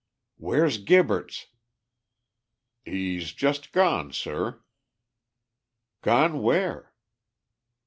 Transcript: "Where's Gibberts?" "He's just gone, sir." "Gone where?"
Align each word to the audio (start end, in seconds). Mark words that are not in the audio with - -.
"Where's 0.37 0.79
Gibberts?" 0.79 1.45
"He's 2.83 3.33
just 3.33 3.71
gone, 3.71 4.11
sir." 4.13 4.63
"Gone 6.01 6.41
where?" 6.41 6.91